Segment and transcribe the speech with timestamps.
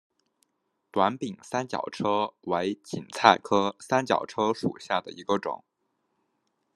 [0.91, 5.63] 短柄三角车为堇菜科三角车属下的一个种。